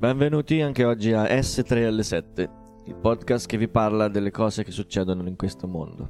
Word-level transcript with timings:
Benvenuti 0.00 0.62
anche 0.62 0.82
oggi 0.86 1.12
a 1.12 1.24
S3L7, 1.24 2.50
il 2.86 2.96
podcast 2.96 3.46
che 3.46 3.58
vi 3.58 3.68
parla 3.68 4.08
delle 4.08 4.30
cose 4.30 4.64
che 4.64 4.70
succedono 4.70 5.28
in 5.28 5.36
questo 5.36 5.68
mondo. 5.68 6.08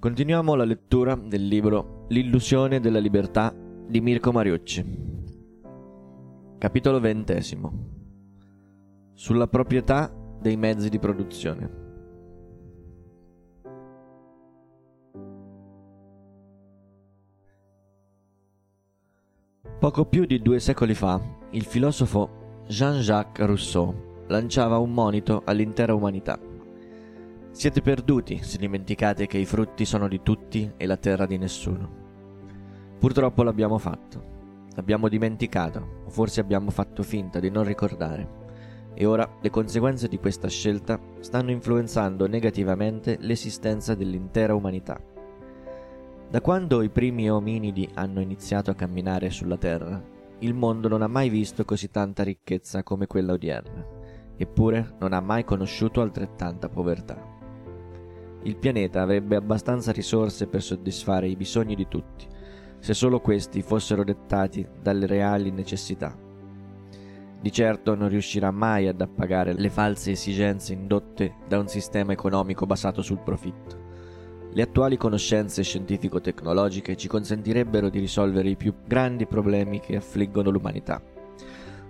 Continuiamo 0.00 0.54
la 0.54 0.64
lettura 0.64 1.16
del 1.16 1.46
libro 1.46 2.06
L'illusione 2.08 2.80
della 2.80 2.98
libertà 2.98 3.54
di 3.54 4.00
Mirko 4.00 4.32
Mariucci. 4.32 4.84
Capitolo 6.56 6.98
XX. 6.98 7.68
Sulla 9.12 9.46
proprietà 9.46 10.10
dei 10.40 10.56
mezzi 10.56 10.88
di 10.88 10.98
produzione. 10.98 11.82
Poco 19.78 20.06
più 20.06 20.24
di 20.24 20.40
due 20.40 20.58
secoli 20.58 20.94
fa, 20.94 21.42
il 21.54 21.64
filosofo 21.64 22.64
Jean-Jacques 22.66 23.46
Rousseau 23.46 24.24
lanciava 24.26 24.78
un 24.78 24.92
monito 24.92 25.42
all'intera 25.44 25.94
umanità. 25.94 26.36
Siete 27.52 27.80
perduti 27.80 28.42
se 28.42 28.58
dimenticate 28.58 29.28
che 29.28 29.38
i 29.38 29.44
frutti 29.44 29.84
sono 29.84 30.08
di 30.08 30.20
tutti 30.20 30.68
e 30.76 30.86
la 30.86 30.96
terra 30.96 31.26
di 31.26 31.38
nessuno. 31.38 32.02
Purtroppo 32.98 33.44
l'abbiamo 33.44 33.78
fatto. 33.78 34.32
L'abbiamo 34.74 35.08
dimenticato, 35.08 36.02
o 36.04 36.10
forse 36.10 36.40
abbiamo 36.40 36.70
fatto 36.70 37.04
finta 37.04 37.38
di 37.38 37.50
non 37.50 37.62
ricordare. 37.62 38.42
E 38.92 39.06
ora 39.06 39.36
le 39.40 39.50
conseguenze 39.50 40.08
di 40.08 40.18
questa 40.18 40.48
scelta 40.48 40.98
stanno 41.20 41.52
influenzando 41.52 42.26
negativamente 42.26 43.16
l'esistenza 43.20 43.94
dell'intera 43.94 44.56
umanità. 44.56 45.00
Da 46.28 46.40
quando 46.40 46.82
i 46.82 46.90
primi 46.90 47.30
ominidi 47.30 47.88
hanno 47.94 48.20
iniziato 48.20 48.72
a 48.72 48.74
camminare 48.74 49.30
sulla 49.30 49.56
Terra, 49.56 50.13
il 50.44 50.52
mondo 50.52 50.88
non 50.88 51.00
ha 51.00 51.06
mai 51.06 51.30
visto 51.30 51.64
così 51.64 51.90
tanta 51.90 52.22
ricchezza 52.22 52.82
come 52.82 53.06
quella 53.06 53.32
odierna, 53.32 53.84
eppure 54.36 54.96
non 54.98 55.14
ha 55.14 55.20
mai 55.20 55.42
conosciuto 55.42 56.02
altrettanta 56.02 56.68
povertà. 56.68 57.32
Il 58.42 58.56
pianeta 58.58 59.00
avrebbe 59.00 59.36
abbastanza 59.36 59.90
risorse 59.90 60.46
per 60.46 60.62
soddisfare 60.62 61.28
i 61.28 61.36
bisogni 61.36 61.74
di 61.74 61.88
tutti, 61.88 62.26
se 62.78 62.92
solo 62.92 63.20
questi 63.20 63.62
fossero 63.62 64.04
dettati 64.04 64.66
dalle 64.82 65.06
reali 65.06 65.50
necessità. 65.50 66.14
Di 67.40 67.50
certo 67.50 67.94
non 67.94 68.10
riuscirà 68.10 68.50
mai 68.50 68.86
ad 68.86 69.00
appagare 69.00 69.54
le 69.54 69.70
false 69.70 70.10
esigenze 70.10 70.74
indotte 70.74 71.36
da 71.48 71.58
un 71.58 71.68
sistema 71.68 72.12
economico 72.12 72.66
basato 72.66 73.00
sul 73.00 73.20
profitto. 73.20 73.83
Le 74.56 74.62
attuali 74.62 74.96
conoscenze 74.96 75.64
scientifico-tecnologiche 75.64 76.96
ci 76.96 77.08
consentirebbero 77.08 77.88
di 77.88 77.98
risolvere 77.98 78.50
i 78.50 78.56
più 78.56 78.72
grandi 78.86 79.26
problemi 79.26 79.80
che 79.80 79.96
affliggono 79.96 80.50
l'umanità. 80.50 81.02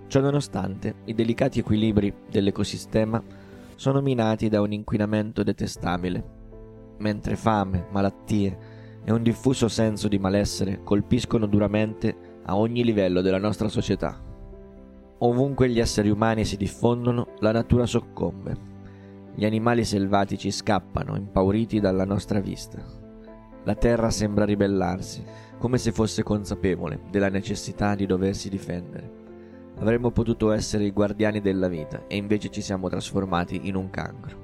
Ciononostante, 0.07 0.95
i 1.05 1.13
delicati 1.13 1.59
equilibri 1.59 2.11
dell'ecosistema 2.27 3.21
sono 3.75 4.01
minati 4.01 4.49
da 4.49 4.61
un 4.61 4.71
inquinamento 4.71 5.43
detestabile, 5.43 6.23
mentre 6.97 7.35
fame, 7.35 7.85
malattie 7.91 8.57
e 9.03 9.11
un 9.11 9.21
diffuso 9.21 9.67
senso 9.67 10.07
di 10.07 10.17
malessere 10.17 10.81
colpiscono 10.83 11.45
duramente 11.45 12.39
a 12.45 12.57
ogni 12.57 12.83
livello 12.83 13.21
della 13.21 13.37
nostra 13.37 13.67
società. 13.67 14.19
Ovunque 15.19 15.69
gli 15.69 15.79
esseri 15.79 16.09
umani 16.09 16.43
si 16.45 16.57
diffondono, 16.57 17.27
la 17.41 17.51
natura 17.51 17.85
soccombe 17.85 18.73
gli 19.35 19.43
animali 19.43 19.83
selvatici 19.83 20.49
scappano, 20.49 21.17
impauriti 21.17 21.81
dalla 21.81 22.05
nostra 22.05 22.39
vista. 22.39 22.81
La 23.65 23.75
terra 23.75 24.09
sembra 24.09 24.45
ribellarsi, 24.45 25.23
come 25.57 25.77
se 25.77 25.91
fosse 25.91 26.23
consapevole 26.23 27.01
della 27.09 27.27
necessità 27.27 27.95
di 27.95 28.05
doversi 28.05 28.47
difendere. 28.47 29.23
Avremmo 29.79 30.11
potuto 30.11 30.51
essere 30.51 30.85
i 30.85 30.91
guardiani 30.91 31.41
della 31.41 31.67
vita 31.67 32.07
e 32.07 32.15
invece 32.15 32.49
ci 32.49 32.61
siamo 32.61 32.87
trasformati 32.87 33.67
in 33.67 33.75
un 33.75 33.89
cancro. 33.89 34.43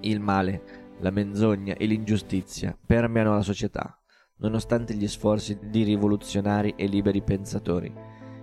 Il 0.00 0.20
male, 0.20 0.62
la 1.00 1.10
menzogna 1.10 1.74
e 1.74 1.86
l'ingiustizia 1.86 2.76
permeano 2.84 3.32
la 3.32 3.40
società, 3.40 3.98
nonostante 4.38 4.92
gli 4.94 5.08
sforzi 5.08 5.58
di 5.62 5.82
rivoluzionari 5.82 6.74
e 6.76 6.86
liberi 6.86 7.22
pensatori. 7.22 7.90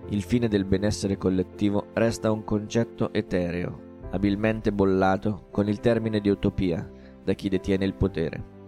Il 0.09 0.23
fine 0.23 0.47
del 0.47 0.65
benessere 0.65 1.17
collettivo 1.17 1.89
resta 1.93 2.31
un 2.31 2.43
concetto 2.43 3.13
etereo, 3.13 3.89
abilmente 4.11 4.71
bollato 4.71 5.47
con 5.51 5.67
il 5.67 5.79
termine 5.79 6.19
di 6.19 6.29
utopia 6.29 6.89
da 7.23 7.33
chi 7.33 7.49
detiene 7.49 7.85
il 7.85 7.93
potere. 7.93 8.59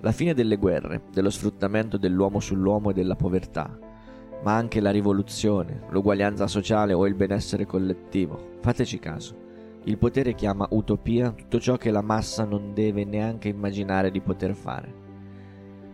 La 0.00 0.12
fine 0.12 0.34
delle 0.34 0.56
guerre, 0.56 1.02
dello 1.12 1.30
sfruttamento 1.30 1.96
dell'uomo 1.96 2.40
sull'uomo 2.40 2.90
e 2.90 2.94
della 2.94 3.16
povertà, 3.16 3.78
ma 4.42 4.56
anche 4.56 4.80
la 4.80 4.90
rivoluzione, 4.90 5.82
l'uguaglianza 5.90 6.46
sociale 6.46 6.94
o 6.94 7.06
il 7.06 7.14
benessere 7.14 7.66
collettivo. 7.66 8.56
Fateci 8.60 8.98
caso. 8.98 9.48
Il 9.84 9.98
potere 9.98 10.34
chiama 10.34 10.66
utopia 10.70 11.32
tutto 11.32 11.58
ciò 11.58 11.76
che 11.76 11.90
la 11.90 12.02
massa 12.02 12.44
non 12.44 12.72
deve 12.74 13.04
neanche 13.04 13.48
immaginare 13.48 14.10
di 14.10 14.20
poter 14.20 14.54
fare. 14.54 15.08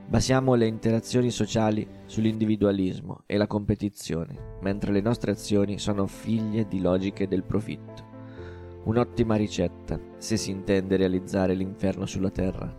Basiamo 0.09 0.55
le 0.55 0.69
interazioni 0.69 1.31
sociali 1.31 1.87
sull'individualismo 2.05 3.23
e 3.27 3.37
la 3.37 3.49
competizione, 3.49 4.59
mentre 4.61 4.93
le 4.93 5.01
nostre 5.01 5.33
azioni 5.33 5.79
sono 5.79 6.07
figlie 6.07 6.69
di 6.69 6.81
logiche 6.81 7.27
del 7.27 7.43
profitto. 7.43 8.06
Un'ottima 8.87 9.35
ricetta 9.35 9.99
se 10.17 10.37
si 10.37 10.53
intende 10.53 10.97
realizzare 10.97 11.55
l'inferno 11.55 12.07
sulla 12.07 12.31
terra. 12.31 12.73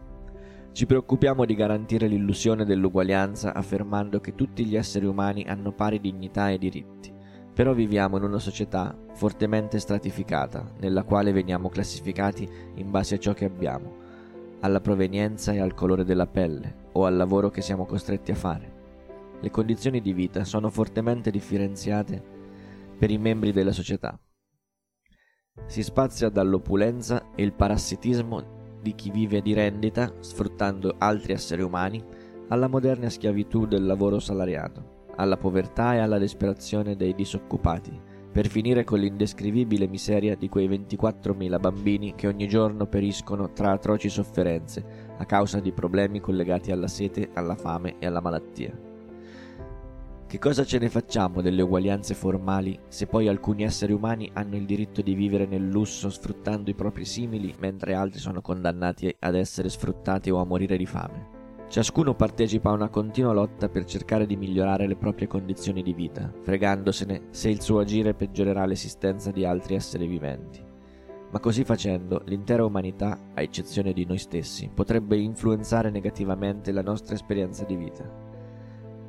Ci 0.72 0.85
preoccupiamo 0.85 1.44
di 1.44 1.53
garantire 1.53 2.07
l'illusione 2.07 2.63
dell'uguaglianza 2.63 3.53
affermando 3.53 4.22
che 4.22 4.34
tutti 4.34 4.66
gli 4.66 4.78
esseri 4.78 5.06
umani 5.06 5.44
hanno 5.44 5.73
pari 5.73 6.00
dignità 6.00 6.50
e 6.50 6.57
diritti, 6.57 7.12
però 7.53 7.73
viviamo 7.73 8.16
in 8.16 8.23
una 8.23 8.40
società 8.40 8.97
fortemente 9.16 9.79
stratificata 9.79 10.72
nella 10.79 11.03
quale 11.03 11.34
veniamo 11.34 11.68
classificati 11.68 12.47
in 12.75 12.89
base 12.89 13.16
a 13.16 13.19
ciò 13.19 13.34
che 13.34 13.44
abbiamo, 13.44 13.95
alla 14.62 14.79
provenienza 14.79 15.51
e 15.51 15.59
al 15.59 15.74
colore 15.74 16.06
della 16.06 16.28
pelle 16.28 16.85
o 16.94 17.03
al 17.03 17.18
lavoro 17.18 17.50
che 17.50 17.62
siamo 17.62 17.85
costretti 17.85 18.31
a 18.31 18.35
fare. 18.35 18.75
Le 19.41 19.51
condizioni 19.51 20.00
di 20.00 20.13
vita 20.13 20.45
sono 20.45 20.69
fortemente 20.69 21.31
differenziate 21.31 22.24
per 22.97 23.12
i 23.12 23.18
membri 23.18 23.51
della 23.51 23.74
società. 23.74 24.18
Si 25.66 25.84
spazia 25.84 26.29
dall'opulenza 26.29 27.31
e 27.35 27.44
il 27.44 27.53
parassitismo 27.53 28.79
di 28.81 28.95
chi 28.95 29.09
vive 29.12 29.41
di 29.41 29.53
rendita 29.53 30.13
sfruttando 30.19 30.95
altri 30.97 31.34
esseri 31.34 31.62
umani 31.62 32.03
alla 32.50 32.68
moderna 32.68 33.09
schiavitù 33.09 33.66
del 33.66 33.85
lavoro 33.85 34.19
salariato, 34.19 35.06
alla 35.16 35.38
povertà 35.38 35.95
e 35.95 36.00
alla 36.00 36.18
disperazione 36.18 36.95
dei 36.95 37.13
disoccupati, 37.13 38.00
per 38.31 38.47
finire 38.47 38.84
con 38.84 39.00
l'indescrivibile 39.00 39.88
miseria 39.88 40.35
di 40.35 40.47
quei 40.47 40.69
24.000 40.69 41.59
bambini 41.59 42.13
che 42.16 42.28
ogni 42.28 42.47
giorno 42.47 42.85
periscono 42.85 43.51
tra 43.51 43.72
atroci 43.72 44.09
sofferenze 44.09 45.16
a 45.18 45.25
causa 45.25 45.59
di 45.59 45.72
problemi 45.72 46.19
collegati 46.19 46.72
alla 46.72 46.88
sete, 46.88 47.31
alla 47.34 47.56
fame 47.56 47.95
e 48.00 48.06
alla 48.06 48.22
malattia. 48.22 48.87
Che 50.28 50.40
cosa 50.40 50.66
ce 50.66 50.78
ne 50.78 50.90
facciamo 50.90 51.42
delle 51.42 51.62
uguaglianze 51.62 52.14
formali 52.14 52.78
se 52.90 53.08
poi 53.08 53.30
alcuni 53.30 53.64
esseri 53.64 53.94
umani 53.94 54.30
hanno 54.34 54.58
il 54.58 54.66
diritto 54.66 55.02
di 55.02 55.14
vivere 55.14 55.46
nel 55.46 55.70
lusso 55.70 56.10
sfruttando 56.10 56.70
i 56.70 56.76
propri 56.76 57.06
simili 57.06 57.56
mentre 57.60 57.94
altri 57.94 58.20
sono 58.20 58.42
condannati 58.42 59.16
ad 59.20 59.36
essere 59.36 59.70
sfruttati 59.70 60.30
o 60.30 60.42
a 60.42 60.46
morire 60.46 60.76
di 60.76 60.86
fame? 60.86 61.36
Ciascuno 61.70 62.14
partecipa 62.14 62.70
a 62.70 62.74
una 62.74 62.90
continua 62.90 63.32
lotta 63.32 63.70
per 63.70 63.86
cercare 63.86 64.26
di 64.26 64.36
migliorare 64.36 64.86
le 64.86 64.98
proprie 64.98 65.28
condizioni 65.28 65.82
di 65.82 65.94
vita, 65.94 66.30
fregandosene 66.42 67.28
se 67.30 67.50
il 67.50 67.62
suo 67.62 67.80
agire 67.80 68.14
peggiorerà 68.14 68.66
l'esistenza 68.66 69.32
di 69.32 69.46
altri 69.46 69.76
esseri 69.76 70.08
viventi. 70.08 70.62
Ma 71.32 71.40
così 71.40 71.64
facendo, 71.64 72.22
l'intera 72.26 72.66
umanità, 72.66 73.18
a 73.34 73.42
eccezione 73.42 73.94
di 73.94 74.06
noi 74.06 74.18
stessi, 74.18 74.70
potrebbe 74.74 75.16
influenzare 75.16 75.90
negativamente 75.90 76.74
la 76.74 76.82
nostra 76.82 77.16
esperienza 77.16 77.63
di 77.63 77.75
vita. 77.78 78.26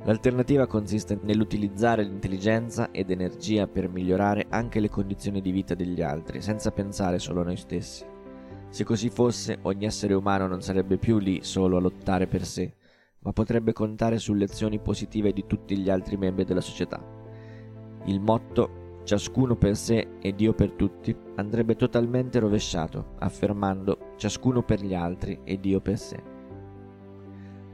L'alternativa 0.09 0.65
consiste 0.65 1.19
nell'utilizzare 1.21 2.01
l'intelligenza 2.01 2.89
ed 2.89 3.11
energia 3.11 3.67
per 3.67 3.89
migliorare 3.89 4.47
anche 4.49 4.79
le 4.79 4.89
condizioni 4.89 5.39
di 5.39 5.51
vita 5.51 5.75
degli 5.75 6.01
altri, 6.01 6.41
senza 6.41 6.71
pensare 6.71 7.19
solo 7.19 7.41
a 7.41 7.43
noi 7.43 7.57
stessi. 7.57 8.03
Se 8.69 8.83
così 8.83 9.11
fosse, 9.11 9.59
ogni 9.61 9.85
essere 9.85 10.15
umano 10.15 10.47
non 10.47 10.63
sarebbe 10.63 10.97
più 10.97 11.19
lì 11.19 11.43
solo 11.43 11.77
a 11.77 11.79
lottare 11.79 12.25
per 12.25 12.43
sé, 12.43 12.73
ma 13.19 13.33
potrebbe 13.33 13.71
contare 13.71 14.17
sulle 14.17 14.45
azioni 14.45 14.79
positive 14.79 15.31
di 15.31 15.45
tutti 15.45 15.77
gli 15.77 15.91
altri 15.91 16.17
membri 16.17 16.43
della 16.43 16.59
società. 16.59 16.99
Il 18.05 18.19
motto 18.19 19.01
ciascuno 19.03 19.57
per 19.57 19.75
sé 19.75 20.15
e 20.19 20.33
Dio 20.33 20.53
per 20.53 20.71
tutti 20.71 21.15
andrebbe 21.35 21.75
totalmente 21.75 22.39
rovesciato, 22.39 23.13
affermando 23.19 24.13
ciascuno 24.15 24.63
per 24.63 24.81
gli 24.81 24.95
altri 24.95 25.41
e 25.43 25.59
Dio 25.59 25.79
per 25.81 25.99
sé. 25.99 26.19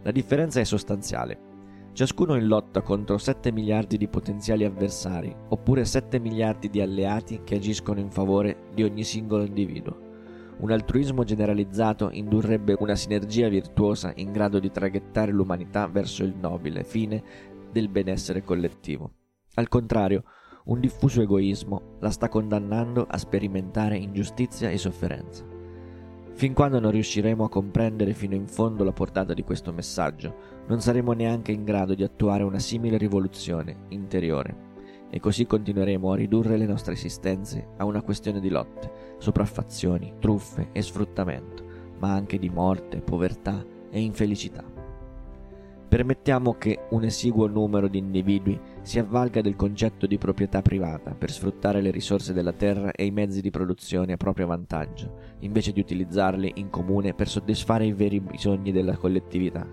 La 0.01 0.11
differenza 0.11 0.59
è 0.59 0.65
sostanziale 0.65 1.44
ciascuno 1.95 2.35
in 2.35 2.47
lotta 2.47 2.81
contro 2.81 3.17
7 3.17 3.53
miliardi 3.53 3.95
di 3.95 4.09
potenziali 4.09 4.65
avversari, 4.65 5.33
oppure 5.47 5.85
7 5.85 6.19
miliardi 6.19 6.69
di 6.69 6.81
alleati 6.81 7.41
che 7.45 7.55
agiscono 7.55 8.01
in 8.01 8.11
favore 8.11 8.67
di 8.73 8.83
ogni 8.83 9.05
singolo 9.05 9.45
individuo. 9.45 10.03
Un 10.57 10.71
altruismo 10.71 11.23
generalizzato 11.23 12.09
indurrebbe 12.11 12.75
una 12.79 12.95
sinergia 12.95 13.47
virtuosa 13.47 14.11
in 14.15 14.33
grado 14.33 14.59
di 14.59 14.71
traghettare 14.71 15.31
l'umanità 15.31 15.87
verso 15.87 16.25
il 16.25 16.35
nobile 16.35 16.83
fine 16.83 17.23
del 17.71 17.87
benessere 17.87 18.43
collettivo. 18.43 19.11
Al 19.53 19.69
contrario, 19.69 20.25
un 20.65 20.81
diffuso 20.81 21.21
egoismo 21.21 21.95
la 22.01 22.09
sta 22.09 22.27
condannando 22.27 23.05
a 23.09 23.17
sperimentare 23.17 23.97
ingiustizia 23.97 24.69
e 24.69 24.77
sofferenza. 24.77 25.54
Fin 26.35 26.53
quando 26.53 26.81
non 26.81 26.91
riusciremo 26.91 27.45
a 27.45 27.49
comprendere 27.49 28.13
fino 28.13 28.35
in 28.35 28.45
fondo 28.45 28.83
la 28.83 28.91
portata 28.91 29.33
di 29.33 29.41
questo 29.43 29.71
messaggio, 29.71 30.63
non 30.67 30.81
saremo 30.81 31.13
neanche 31.13 31.53
in 31.53 31.63
grado 31.63 31.93
di 31.93 32.03
attuare 32.03 32.43
una 32.43 32.59
simile 32.59 32.97
rivoluzione 32.97 33.85
interiore 33.89 34.73
e 35.09 35.21
così 35.21 35.45
continueremo 35.45 36.11
a 36.11 36.15
ridurre 36.17 36.57
le 36.57 36.65
nostre 36.65 36.91
esistenze 36.91 37.69
a 37.77 37.85
una 37.85 38.01
questione 38.01 38.41
di 38.41 38.49
lotte, 38.49 39.15
sopraffazioni, 39.17 40.15
truffe 40.19 40.71
e 40.73 40.81
sfruttamento, 40.81 41.63
ma 41.99 42.11
anche 42.11 42.37
di 42.37 42.49
morte, 42.49 42.99
povertà 42.99 43.65
e 43.89 44.01
infelicità. 44.01 44.74
Permettiamo 45.95 46.55
che 46.55 46.87
un 46.89 47.05
esiguo 47.05 47.47
numero 47.47 47.87
di 47.87 47.99
individui 47.99 48.59
si 48.81 48.99
avvalga 48.99 49.39
del 49.39 49.55
concetto 49.55 50.05
di 50.05 50.17
proprietà 50.17 50.61
privata 50.61 51.11
per 51.11 51.31
sfruttare 51.31 51.79
le 51.79 51.89
risorse 51.89 52.33
della 52.33 52.51
terra 52.51 52.91
e 52.91 53.05
i 53.05 53.11
mezzi 53.11 53.39
di 53.39 53.49
produzione 53.49 54.11
a 54.11 54.17
proprio 54.17 54.45
vantaggio, 54.45 55.19
invece 55.39 55.71
di 55.71 55.79
utilizzarli 55.79 56.51
in 56.55 56.69
comune 56.69 57.13
per 57.13 57.29
soddisfare 57.29 57.85
i 57.85 57.93
veri 57.93 58.19
bisogni 58.19 58.73
della 58.73 58.97
collettività. 58.97 59.65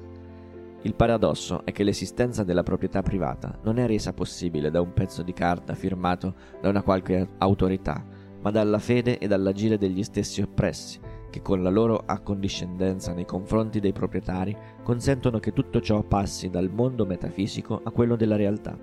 Il 0.82 0.94
paradosso 0.94 1.66
è 1.66 1.72
che 1.72 1.82
l'esistenza 1.82 2.44
della 2.44 2.62
proprietà 2.62 3.02
privata 3.02 3.58
non 3.64 3.80
è 3.80 3.86
resa 3.88 4.12
possibile 4.12 4.70
da 4.70 4.80
un 4.80 4.92
pezzo 4.92 5.24
di 5.24 5.32
carta 5.32 5.74
firmato 5.74 6.36
da 6.60 6.69
una 6.69 6.82
qualche 6.82 7.30
autorità, 7.38 8.06
ma 8.42 8.52
dalla 8.52 8.78
fede 8.78 9.19
e 9.19 9.26
dall'agire 9.26 9.76
degli 9.76 10.04
stessi 10.04 10.40
oppressi, 10.40 11.00
che 11.32 11.40
con 11.40 11.62
la 11.62 11.70
loro 11.70 12.02
accondiscendenza 12.05 13.14
nei 13.14 13.25
confronti 13.25 13.81
dei 13.81 13.94
proprietari 13.94 14.55
consentono 14.82 15.40
che 15.40 15.55
tutto 15.55 15.81
ciò 15.81 16.02
passi 16.02 16.50
dal 16.50 16.70
mondo 16.70 17.06
metafisico 17.06 17.81
a 17.82 17.90
quello 17.90 18.17
della 18.17 18.37
realtà. 18.37 18.79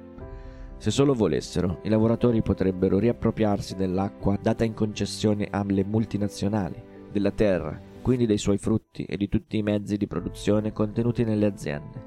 Se 0.77 0.89
solo 0.89 1.13
volessero, 1.13 1.79
i 1.83 1.89
lavoratori 1.89 2.41
potrebbero 2.41 2.97
riappropriarsi 2.97 3.75
dell'acqua 3.75 4.39
data 4.41 4.63
in 4.63 4.73
concessione 4.73 5.47
alle 5.51 5.83
multinazionali, 5.83 6.81
della 7.11 7.31
terra, 7.31 7.79
quindi 8.01 8.25
dei 8.25 8.39
suoi 8.39 8.57
frutti 8.57 9.03
e 9.03 9.15
di 9.15 9.29
tutti 9.29 9.57
i 9.57 9.61
mezzi 9.61 9.97
di 9.97 10.07
produzione 10.07 10.73
contenuti 10.73 11.23
nelle 11.23 11.45
aziende, 11.45 12.03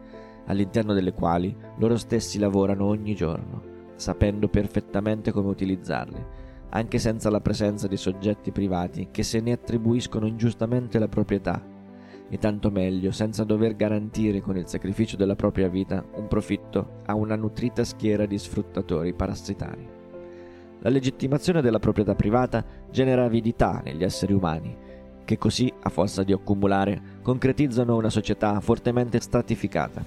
all'interno 0.47 0.93
delle 0.93 1.13
quali 1.13 1.57
loro 1.77 1.97
stessi 1.97 2.41
lavorano 2.41 2.87
ogni 2.87 3.15
giorno, 3.15 3.63
sapendo 3.95 4.49
perfettamente 4.49 5.31
come 5.31 5.51
utilizzarli, 5.51 6.27
anche 6.75 6.99
senza 6.99 7.29
la 7.31 7.41
presenza 7.41 7.87
di 7.87 7.97
soggetti 7.97 8.51
privati 8.51 9.09
che 9.11 9.23
se 9.23 9.41
ne 9.41 9.53
attribuiscono 9.53 10.27
ingiustamente 10.27 10.99
la 10.99 11.09
proprietà, 11.09 11.63
e 12.29 12.39
tanto 12.39 12.71
meglio 12.71 13.11
senza 13.11 13.45
dover 13.45 13.77
garantire 13.77 14.41
con 14.41 14.57
il 14.57 14.67
sacrificio 14.67 15.17
della 15.17 15.37
propria 15.37 15.69
vita 15.69 16.03
un 16.15 16.29
profitto 16.29 17.01
a 17.05 17.15
una 17.15 17.37
nutrita 17.37 17.85
schiera 17.85 18.25
di 18.25 18.39
sfruttatori 18.39 19.13
parassitari. 19.13 19.87
La 20.81 20.89
legittimazione 20.89 21.61
della 21.61 21.79
proprietà 21.79 22.15
privata 22.15 22.65
genera 22.91 23.25
avidità 23.25 23.83
negli 23.85 24.03
esseri 24.03 24.33
umani, 24.33 24.75
che 25.25 25.37
così, 25.37 25.73
a 25.83 25.91
forza 25.91 26.23
di 26.23 26.33
accumulare, 26.33 27.21
concretizzano 27.23 27.97
una 27.97 28.11
società 28.11 28.59
fortemente 28.61 29.21
stratificata. 29.21 30.03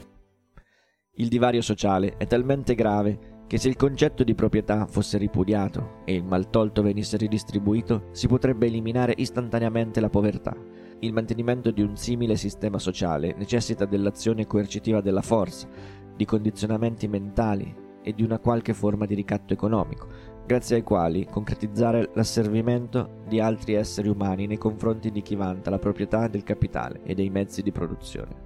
Il 1.18 1.28
divario 1.28 1.62
sociale 1.62 2.16
è 2.18 2.26
talmente 2.26 2.74
grave 2.74 3.35
che 3.48 3.58
se 3.58 3.70
il 3.70 3.76
concetto 3.76 4.24
di 4.24 4.34
proprietà 4.34 4.88
fosse 4.88 5.18
ripudiato 5.18 6.02
e 6.06 6.16
il 6.16 6.24
maltolto 6.24 6.82
venisse 6.82 7.18
ridistribuito, 7.18 8.08
si 8.12 8.28
potrebbe 8.28 8.66
eliminare 8.66 9.14
istantaneamente 9.18 10.00
la 10.00 10.10
povertà. 10.10 10.56
Il 11.00 11.14
mantenimento 11.14 11.72
di 11.72 11.82
un 11.82 11.96
simile 11.96 12.38
sistema 12.38 12.80
sociale 12.80 13.36
necessita 13.38 13.86
dell'azione 13.86 14.48
coercitiva 14.48 15.02
della 15.02 15.22
forza, 15.22 15.68
di 16.16 16.26
condizionamenti 16.26 17.08
mentali 17.08 17.84
e 18.02 18.14
di 18.14 18.24
una 18.24 18.40
qualche 18.40 18.74
forma 18.74 19.06
di 19.06 19.14
ricatto 19.14 19.54
economico, 19.54 20.08
grazie 20.46 20.78
ai 20.78 20.84
quali 20.84 21.26
concretizzare 21.26 22.12
l'asservimento 22.14 23.24
di 23.28 23.40
altri 23.40 23.74
esseri 23.74 24.10
umani 24.10 24.48
nei 24.48 24.58
confronti 24.58 25.12
di 25.12 25.22
chi 25.22 25.36
vanta 25.36 25.70
la 25.70 25.80
proprietà 25.80 26.28
del 26.28 26.44
capitale 26.44 27.02
e 27.04 27.14
dei 27.14 27.30
mezzi 27.30 27.62
di 27.62 27.72
produzione. 27.72 28.45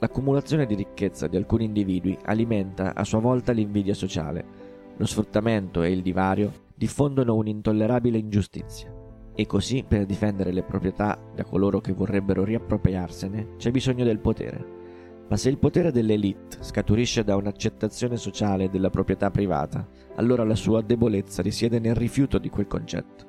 L'accumulazione 0.00 0.64
di 0.64 0.76
ricchezza 0.76 1.26
di 1.26 1.36
alcuni 1.36 1.64
individui 1.64 2.16
alimenta 2.26 2.94
a 2.94 3.02
sua 3.02 3.18
volta 3.18 3.50
l'invidia 3.50 3.94
sociale. 3.94 4.44
Lo 4.96 5.06
sfruttamento 5.06 5.82
e 5.82 5.90
il 5.90 6.02
divario 6.02 6.52
diffondono 6.72 7.34
un'intollerabile 7.34 8.16
ingiustizia. 8.16 8.94
E 9.34 9.46
così, 9.46 9.84
per 9.86 10.06
difendere 10.06 10.52
le 10.52 10.62
proprietà 10.62 11.18
da 11.34 11.42
coloro 11.42 11.80
che 11.80 11.92
vorrebbero 11.92 12.44
riappropriarsene, 12.44 13.56
c'è 13.56 13.72
bisogno 13.72 14.04
del 14.04 14.20
potere. 14.20 14.76
Ma 15.28 15.36
se 15.36 15.48
il 15.48 15.58
potere 15.58 15.90
dell'elite 15.90 16.58
scaturisce 16.60 17.24
da 17.24 17.34
un'accettazione 17.34 18.16
sociale 18.16 18.70
della 18.70 18.90
proprietà 18.90 19.32
privata, 19.32 19.86
allora 20.14 20.44
la 20.44 20.54
sua 20.54 20.80
debolezza 20.80 21.42
risiede 21.42 21.80
nel 21.80 21.96
rifiuto 21.96 22.38
di 22.38 22.48
quel 22.48 22.68
concetto. 22.68 23.26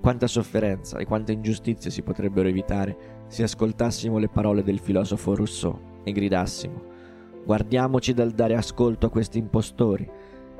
Quanta 0.00 0.26
sofferenza 0.26 0.98
e 0.98 1.06
quante 1.06 1.32
ingiustizie 1.32 1.90
si 1.90 2.02
potrebbero 2.02 2.48
evitare 2.48 3.24
se 3.28 3.42
ascoltassimo 3.42 4.18
le 4.18 4.28
parole 4.28 4.62
del 4.62 4.78
filosofo 4.78 5.34
Rousseau 5.34 5.85
e 6.06 6.12
gridassimo 6.12 6.94
Guardiamoci 7.46 8.12
dal 8.12 8.32
dare 8.32 8.56
ascolto 8.56 9.06
a 9.06 9.10
questi 9.10 9.38
impostori. 9.38 10.10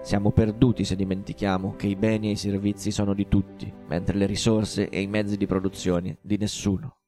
Siamo 0.02 0.31
perduti 0.31 0.84
se 0.84 0.94
dimentichiamo 0.94 1.75
che 1.75 1.88
i 1.88 1.96
beni 1.96 2.28
e 2.28 2.32
i 2.32 2.37
servizi 2.37 2.93
sono 2.93 3.12
di 3.12 3.26
tutti, 3.26 3.72
mentre 3.88 4.16
le 4.16 4.26
risorse 4.26 4.88
e 4.88 5.00
i 5.00 5.08
mezzi 5.08 5.37
di 5.37 5.46
produzione 5.46 6.19
di 6.20 6.37
nessuno. 6.37 6.98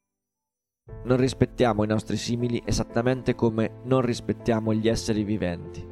Non 1.04 1.16
rispettiamo 1.16 1.84
i 1.84 1.86
nostri 1.86 2.16
simili 2.16 2.60
esattamente 2.64 3.36
come 3.36 3.82
non 3.84 4.00
rispettiamo 4.00 4.74
gli 4.74 4.88
esseri 4.88 5.22
viventi, 5.22 5.86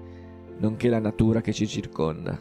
nonché 0.59 0.89
la 0.89 0.99
natura 0.99 1.41
che 1.41 1.53
ci 1.53 1.69
circonda. 1.69 2.37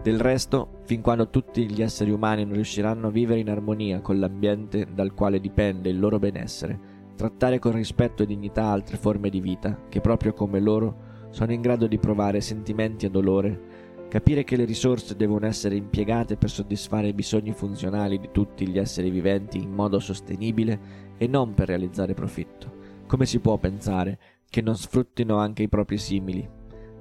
Del 0.00 0.20
resto, 0.20 0.82
fin 0.84 1.00
quando 1.00 1.30
tutti 1.30 1.68
gli 1.68 1.82
esseri 1.82 2.12
umani 2.12 2.44
non 2.44 2.54
riusciranno 2.54 3.08
a 3.08 3.10
vivere 3.10 3.40
in 3.40 3.50
armonia 3.50 4.00
con 4.02 4.20
l'ambiente 4.20 4.86
dal 4.94 5.14
quale 5.14 5.40
dipende 5.40 5.88
il 5.88 5.98
loro 5.98 6.20
benessere, 6.20 6.94
trattare 7.16 7.58
con 7.58 7.72
rispetto 7.72 8.22
e 8.22 8.26
dignità 8.26 8.66
altre 8.66 8.96
forme 8.96 9.30
di 9.30 9.40
vita, 9.40 9.76
che 9.88 10.00
proprio 10.00 10.32
come 10.32 10.60
loro 10.60 11.04
sono 11.30 11.52
in 11.52 11.60
grado 11.60 11.86
di 11.86 11.98
provare 11.98 12.40
sentimenti 12.40 13.06
e 13.06 13.10
dolore, 13.10 13.60
capire 14.08 14.44
che 14.44 14.56
le 14.56 14.64
risorse 14.64 15.16
devono 15.16 15.46
essere 15.46 15.74
impiegate 15.74 16.36
per 16.36 16.50
soddisfare 16.50 17.08
i 17.08 17.14
bisogni 17.14 17.52
funzionali 17.52 18.18
di 18.18 18.28
tutti 18.30 18.68
gli 18.68 18.78
esseri 18.78 19.10
viventi 19.10 19.58
in 19.58 19.72
modo 19.72 19.98
sostenibile 19.98 21.14
e 21.16 21.26
non 21.26 21.54
per 21.54 21.68
realizzare 21.68 22.14
profitto. 22.14 22.74
Come 23.06 23.26
si 23.26 23.40
può 23.40 23.56
pensare 23.56 24.18
che 24.48 24.60
non 24.60 24.76
sfruttino 24.76 25.38
anche 25.38 25.62
i 25.62 25.68
propri 25.68 25.98
simili, 25.98 26.48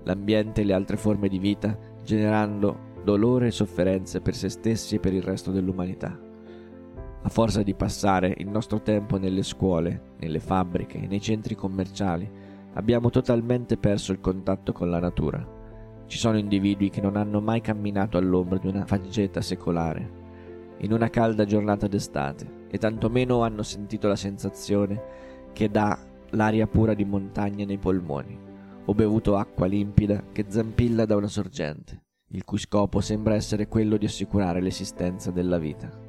l'ambiente 0.04 0.62
e 0.62 0.64
le 0.64 0.74
altre 0.74 0.98
forme 0.98 1.28
di 1.28 1.38
vita, 1.38 1.78
generando 2.04 2.94
dolore 3.04 3.48
e 3.48 3.52
sofferenze 3.52 4.22
per 4.22 4.36
se 4.36 4.50
stessi 4.50 4.96
e 4.96 5.00
per 5.00 5.14
il 5.14 5.22
resto 5.22 5.52
dell'umanità. 5.52 6.20
A 7.26 7.30
forza 7.30 7.64
di 7.64 7.74
passare 7.74 8.36
il 8.38 8.48
nostro 8.48 8.84
tempo 8.84 9.18
nelle 9.18 9.42
scuole, 9.42 10.14
nelle 10.20 10.40
fabbriche 10.40 11.08
nei 11.08 11.20
centri 11.20 11.56
commerciali, 11.56 12.30
abbiamo 12.74 13.10
totalmente 13.10 13.78
perso 13.78 14.12
il 14.12 14.20
contatto 14.20 14.72
con 14.74 14.92
la 14.92 15.00
natura. 15.00 15.44
Ci 16.06 16.20
sono 16.20 16.38
individui 16.38 16.92
che 16.92 17.02
non 17.02 17.16
hanno 17.16 17.42
mai 17.42 17.62
camminato 17.62 18.20
all'ombra 18.20 18.60
di 18.60 18.68
una 18.68 18.86
faggeta 18.86 19.42
secolare, 19.42 20.12
in 20.82 20.94
una 20.94 21.10
calda 21.10 21.46
giornata 21.46 21.88
d'estate, 21.88 22.68
e 22.70 22.78
tantomeno 22.78 23.42
hanno 23.42 23.64
sentito 23.64 24.08
la 24.08 24.16
sensazione 24.16 25.02
che 25.52 25.72
dà 25.72 25.98
l'aria 26.30 26.68
pura 26.68 26.94
di 26.94 27.06
montagna 27.06 27.66
nei 27.66 27.80
polmoni, 27.80 28.38
o 28.86 28.94
bevuto 28.94 29.36
acqua 29.36 29.66
limpida 29.66 30.26
che 30.32 30.46
zampilla 30.48 31.06
da 31.06 31.16
una 31.16 31.28
sorgente 31.28 32.04
il 32.30 32.44
cui 32.44 32.58
scopo 32.58 33.02
sembra 33.02 33.36
essere 33.36 33.68
quello 33.68 33.98
di 33.98 34.06
assicurare 34.06 34.60
l'esistenza 34.60 35.32
della 35.32 35.58
vita. 35.58 36.05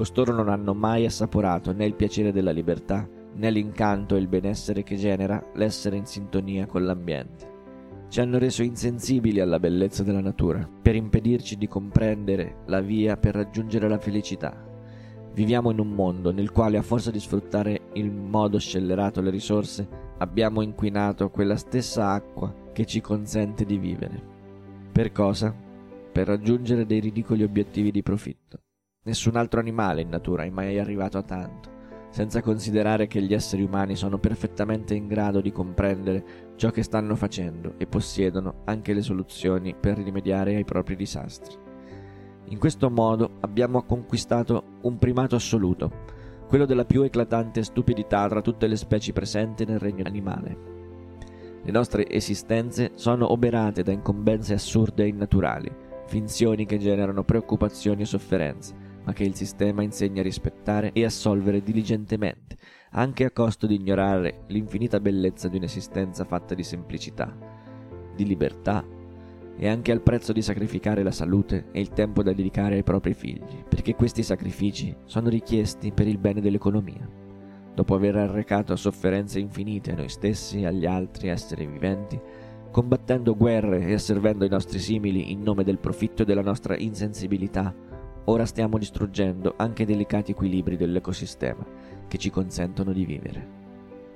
Costoro 0.00 0.32
non 0.32 0.48
hanno 0.48 0.72
mai 0.72 1.04
assaporato 1.04 1.74
né 1.74 1.84
il 1.84 1.94
piacere 1.94 2.32
della 2.32 2.52
libertà, 2.52 3.06
né 3.34 3.50
l'incanto 3.50 4.16
e 4.16 4.18
il 4.18 4.28
benessere 4.28 4.82
che 4.82 4.96
genera 4.96 5.44
l'essere 5.56 5.98
in 5.98 6.06
sintonia 6.06 6.64
con 6.64 6.86
l'ambiente. 6.86 8.06
Ci 8.08 8.18
hanno 8.22 8.38
reso 8.38 8.62
insensibili 8.62 9.40
alla 9.40 9.58
bellezza 9.58 10.02
della 10.02 10.22
natura, 10.22 10.66
per 10.80 10.94
impedirci 10.94 11.58
di 11.58 11.68
comprendere 11.68 12.62
la 12.68 12.80
via 12.80 13.18
per 13.18 13.34
raggiungere 13.34 13.90
la 13.90 13.98
felicità. 13.98 14.56
Viviamo 15.34 15.70
in 15.70 15.78
un 15.78 15.90
mondo 15.90 16.32
nel 16.32 16.50
quale 16.50 16.78
a 16.78 16.82
forza 16.82 17.10
di 17.10 17.20
sfruttare 17.20 17.90
in 17.92 18.26
modo 18.26 18.58
scellerato 18.58 19.20
le 19.20 19.28
risorse 19.28 19.86
abbiamo 20.16 20.62
inquinato 20.62 21.28
quella 21.28 21.56
stessa 21.56 22.12
acqua 22.12 22.70
che 22.72 22.86
ci 22.86 23.02
consente 23.02 23.66
di 23.66 23.76
vivere. 23.76 24.22
Per 24.92 25.12
cosa? 25.12 25.54
Per 26.10 26.26
raggiungere 26.26 26.86
dei 26.86 27.00
ridicoli 27.00 27.42
obiettivi 27.42 27.90
di 27.90 28.02
profitto. 28.02 28.60
Nessun 29.02 29.36
altro 29.36 29.60
animale 29.60 30.02
in 30.02 30.10
natura 30.10 30.44
è 30.44 30.50
mai 30.50 30.78
arrivato 30.78 31.16
a 31.16 31.22
tanto, 31.22 31.70
senza 32.10 32.42
considerare 32.42 33.06
che 33.06 33.22
gli 33.22 33.32
esseri 33.32 33.62
umani 33.62 33.96
sono 33.96 34.18
perfettamente 34.18 34.94
in 34.94 35.06
grado 35.06 35.40
di 35.40 35.50
comprendere 35.50 36.52
ciò 36.56 36.68
che 36.70 36.82
stanno 36.82 37.16
facendo 37.16 37.76
e 37.78 37.86
possiedono 37.86 38.56
anche 38.66 38.92
le 38.92 39.00
soluzioni 39.00 39.74
per 39.74 39.96
rimediare 39.96 40.54
ai 40.54 40.66
propri 40.66 40.96
disastri. 40.96 41.56
In 42.48 42.58
questo 42.58 42.90
modo 42.90 43.38
abbiamo 43.40 43.84
conquistato 43.84 44.64
un 44.82 44.98
primato 44.98 45.34
assoluto, 45.34 45.90
quello 46.46 46.66
della 46.66 46.84
più 46.84 47.00
eclatante 47.00 47.62
stupidità 47.62 48.28
tra 48.28 48.42
tutte 48.42 48.66
le 48.66 48.76
specie 48.76 49.14
presenti 49.14 49.64
nel 49.64 49.78
regno 49.78 50.04
animale. 50.04 50.58
Le 51.62 51.72
nostre 51.72 52.06
esistenze 52.06 52.90
sono 52.96 53.32
oberate 53.32 53.82
da 53.82 53.92
incombenze 53.92 54.52
assurde 54.52 55.04
e 55.04 55.08
innaturali, 55.08 55.74
finzioni 56.04 56.66
che 56.66 56.76
generano 56.76 57.24
preoccupazioni 57.24 58.02
e 58.02 58.06
sofferenze, 58.06 58.88
ma 59.10 59.12
che 59.12 59.24
il 59.24 59.34
sistema 59.34 59.82
insegna 59.82 60.20
a 60.20 60.24
rispettare 60.24 60.92
e 60.92 61.04
assolvere 61.04 61.64
diligentemente, 61.64 62.56
anche 62.92 63.24
a 63.24 63.32
costo 63.32 63.66
di 63.66 63.74
ignorare 63.74 64.44
l'infinita 64.46 65.00
bellezza 65.00 65.48
di 65.48 65.56
un'esistenza 65.56 66.24
fatta 66.24 66.54
di 66.54 66.62
semplicità, 66.62 67.36
di 68.14 68.24
libertà 68.24 68.86
e 69.56 69.68
anche 69.68 69.90
al 69.90 70.02
prezzo 70.02 70.32
di 70.32 70.42
sacrificare 70.42 71.02
la 71.02 71.10
salute 71.10 71.66
e 71.72 71.80
il 71.80 71.90
tempo 71.90 72.22
da 72.22 72.32
dedicare 72.32 72.76
ai 72.76 72.84
propri 72.84 73.12
figli, 73.14 73.64
perché 73.68 73.96
questi 73.96 74.22
sacrifici 74.22 74.94
sono 75.06 75.28
richiesti 75.28 75.90
per 75.90 76.06
il 76.06 76.18
bene 76.18 76.40
dell'economia. 76.40 77.08
Dopo 77.74 77.96
aver 77.96 78.14
arrecato 78.14 78.76
sofferenze 78.76 79.40
infinite 79.40 79.90
a 79.90 79.96
noi 79.96 80.08
stessi 80.08 80.60
e 80.60 80.66
agli 80.66 80.86
altri 80.86 81.28
esseri 81.28 81.66
viventi, 81.66 82.20
combattendo 82.70 83.34
guerre 83.34 83.86
e 83.86 83.94
asservendo 83.94 84.44
i 84.44 84.48
nostri 84.48 84.78
simili 84.78 85.32
in 85.32 85.42
nome 85.42 85.64
del 85.64 85.78
profitto 85.78 86.22
e 86.22 86.24
della 86.24 86.42
nostra 86.42 86.76
insensibilità, 86.76 87.88
ora 88.24 88.44
stiamo 88.46 88.78
distruggendo 88.78 89.54
anche 89.56 89.82
i 89.82 89.86
delicati 89.86 90.32
equilibri 90.32 90.76
dell'ecosistema 90.76 91.64
che 92.08 92.18
ci 92.18 92.30
consentono 92.30 92.92
di 92.92 93.04
vivere. 93.04 93.58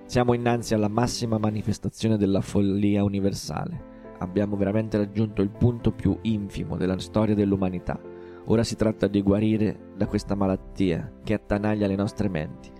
Siamo 0.07 0.35
innanzi 0.35 0.75
alla 0.75 0.89
massima 0.89 1.39
manifestazione 1.39 2.17
della 2.17 2.41
follia 2.41 3.03
universale 3.03 3.93
abbiamo 4.19 4.57
veramente 4.57 4.97
raggiunto 4.97 5.43
il 5.43 5.51
punto 5.51 5.93
più 5.93 6.19
infimo 6.23 6.77
della 6.77 6.99
storia 6.99 7.35
dell'umanità. 7.35 8.01
Ora 8.47 8.63
si 8.63 8.77
tratta 8.77 9.07
di 9.07 9.23
guarire 9.23 9.93
da 9.97 10.07
questa 10.07 10.35
malattia 10.35 11.13
che 11.23 11.35
attanaglia 11.35 11.87
le 11.87 11.97
nostre 11.97 12.29
menti, 12.29 12.71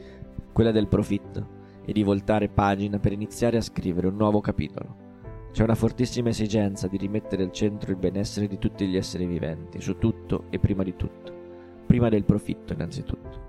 quella 0.53 0.73
del 0.73 0.89
profitto, 0.89 1.63
e 1.87 1.93
di 1.93 2.03
voltare 2.03 2.49
pagina 2.49 2.99
per 2.99 3.13
iniziare 3.13 3.59
a 3.59 3.63
scrivere 3.63 4.09
un 4.09 4.17
nuovo 4.17 4.41
capitolo. 4.41 5.04
C'è 5.55 5.63
una 5.63 5.77
fortissima 5.77 6.31
esigenza 6.31 6.89
di 6.89 6.97
rimettere 6.97 7.45
al 7.45 7.53
centro 7.53 7.93
il 7.93 7.97
benessere 7.97 8.49
di 8.49 8.59
tutti 8.59 8.89
gli 8.89 8.97
esseri 8.97 9.25
viventi, 9.25 9.81
su 9.81 9.99
tutto 9.99 10.47
e 10.51 10.59
prima 10.59 10.83
di 10.83 10.97
tutto, 10.97 11.33
prima 11.87 12.09
del 12.09 12.25
profitto 12.25 12.73
innanzitutto. 12.73 13.43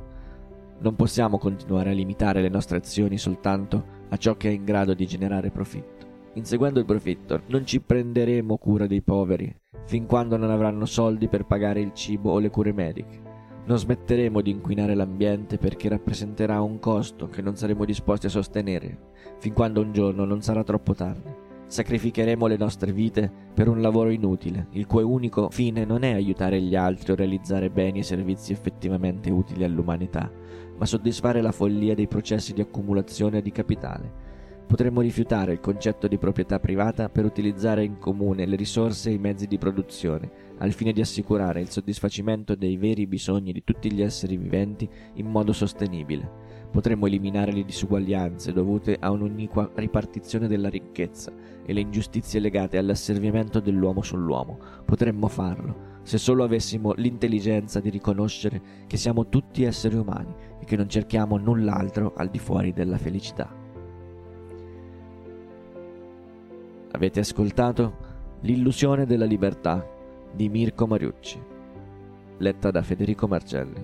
Non 0.79 0.95
possiamo 0.95 1.39
continuare 1.39 1.89
a 1.89 1.93
limitare 1.93 2.41
le 2.41 2.50
nostre 2.50 2.77
azioni 2.77 3.17
soltanto 3.17 3.85
a 4.09 4.17
ciò 4.17 4.38
che 4.38 4.50
è 4.50 4.51
in 4.51 4.65
grado 4.65 4.93
di 4.93 5.07
generare 5.07 5.50
profitto 5.50 5.95
inseguendo 6.35 6.79
il 6.79 6.85
profitto, 6.85 7.41
non 7.47 7.65
ci 7.65 7.81
prenderemo 7.81 8.57
cura 8.57 8.88
dei 8.88 9.01
poveri, 9.01 9.53
fin 9.85 10.05
quando 10.05 10.38
non 10.38 10.51
avranno 10.51 10.85
soldi 10.85 11.27
per 11.27 11.45
pagare 11.45 11.81
il 11.81 11.93
cibo 11.93 12.31
o 12.31 12.39
le 12.39 12.50
cure 12.50 12.74
mediche. 12.74 13.24
Non 13.65 13.79
smetteremo 13.79 14.41
di 14.41 14.51
inquinare 14.51 14.93
l'ambiente 14.93 15.57
perché 15.57 15.89
rappresenterà 15.89 16.62
un 16.62 16.77
costo 16.79 17.29
che 17.29 17.41
non 17.41 17.55
saremo 17.55 17.83
disposti 17.83 18.27
a 18.27 18.29
sostenere, 18.29 19.12
fin 19.39 19.53
quando 19.53 19.81
un 19.81 19.91
giorno 19.91 20.24
non 20.24 20.41
sarà 20.41 20.63
troppo 20.63 20.93
tardi. 20.93 21.44
Sacrificheremo 21.67 22.45
le 22.48 22.57
nostre 22.57 22.91
vite 22.91 23.31
per 23.53 23.67
un 23.67 23.81
lavoro 23.81 24.10
inutile, 24.10 24.67
il 24.72 24.86
cui 24.86 25.03
unico 25.03 25.50
fine 25.50 25.84
non 25.84 26.03
è 26.03 26.13
aiutare 26.13 26.62
gli 26.62 26.75
altri 26.75 27.12
o 27.12 27.15
realizzare 27.15 27.69
beni 27.69 28.00
e 28.00 28.03
servizi 28.03 28.51
effettivamente 28.51 29.31
utili 29.31 29.63
all'umanità, 29.63 30.31
ma 30.77 30.86
soddisfare 30.86 31.41
la 31.41 31.51
follia 31.51 31.95
dei 31.95 32.07
processi 32.07 32.53
di 32.53 32.62
accumulazione 32.62 33.41
di 33.41 33.51
capitale 33.51 34.34
Potremmo 34.67 35.01
rifiutare 35.01 35.53
il 35.53 35.60
concetto 35.60 36.07
di 36.07 36.17
proprietà 36.17 36.60
privata 36.60 37.07
per 37.07 37.24
utilizzare 37.24 37.84
in 37.84 38.00
comune 38.00 38.48
le 38.48 38.55
risorse 38.55 39.10
e 39.10 39.13
i 39.13 39.19
mezzi 39.19 39.45
di 39.45 39.60
produzione, 39.60 40.29
al 40.57 40.74
fine 40.74 40.91
di 40.91 41.01
assicurare 41.01 41.62
il 41.62 41.69
soddisfacimento 41.69 42.55
dei 42.55 42.75
veri 42.75 43.05
bisogni 43.05 43.53
di 43.53 43.63
tutti 43.63 43.91
gli 43.91 44.01
esseri 44.01 44.38
viventi 44.38 44.89
in 45.13 45.27
modo 45.27 45.53
sostenibile. 45.53 46.43
Potremmo 46.72 47.05
eliminare 47.05 47.53
le 47.53 47.63
disuguaglianze 47.63 48.51
dovute 48.51 48.98
a 49.00 49.12
un'uniqua 49.12 49.72
ripartizione 49.75 50.48
della 50.48 50.67
ricchezza 50.67 51.31
e 51.63 51.72
le 51.72 51.81
ingiustizie 51.81 52.39
legate 52.39 52.77
all'asservimento 52.77 53.60
dell'uomo 53.60 54.01
sull'uomo. 54.01 54.60
Potremmo 54.84 55.27
farlo 55.27 55.93
se 56.01 56.17
solo 56.17 56.43
avessimo 56.43 56.93
l'intelligenza 56.98 57.79
di 57.79 57.89
riconoscere 57.89 58.62
che 58.88 58.98
siamo 58.98 59.29
tutti 59.29 59.63
esseri 59.63 59.95
umani 59.95 60.34
e 60.60 60.65
che 60.65 60.75
non 60.75 60.89
cerchiamo 60.89 61.38
null'altro 61.38 62.13
al 62.15 62.29
di 62.29 62.39
fuori 62.39 62.74
della 62.74 62.98
felicità. 62.98 63.64
Avete 66.95 67.19
ascoltato 67.19 68.37
L'illusione 68.43 69.05
della 69.05 69.25
libertà 69.25 69.85
di 70.33 70.47
Mirko 70.47 70.87
Mariucci, 70.87 71.37
letta 72.37 72.71
da 72.71 72.81
Federico 72.83 73.27
Marcelli. 73.27 73.83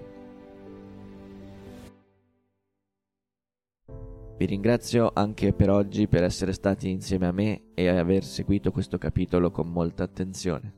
Vi 4.37 4.45
ringrazio 4.45 5.11
anche 5.13 5.51
per 5.51 5.69
oggi 5.69 6.07
per 6.07 6.23
essere 6.23 6.53
stati 6.53 6.89
insieme 6.89 7.27
a 7.27 7.33
me 7.33 7.63
e 7.73 7.89
aver 7.89 8.23
seguito 8.23 8.71
questo 8.71 8.97
capitolo 8.97 9.51
con 9.51 9.67
molta 9.67 10.03
attenzione. 10.03 10.73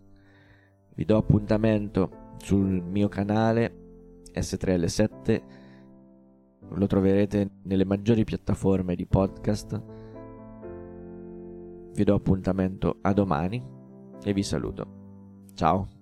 Vi 0.96 1.06
do 1.06 1.18
appuntamento 1.18 2.34
sul 2.38 2.82
mio 2.82 3.10
canale 3.10 4.22
S3L7, 4.34 5.42
lo 6.68 6.88
troverete 6.88 7.60
nelle 7.62 7.86
maggiori 7.86 8.24
piattaforme 8.24 8.96
di 8.96 9.06
podcast 9.06 10.03
vi 11.94 12.04
do 12.04 12.16
appuntamento 12.16 12.98
a 13.02 13.14
domani 13.14 13.64
e 14.24 14.34
vi 14.34 14.44
saluto. 14.44 15.52
Ciao. 15.54 15.93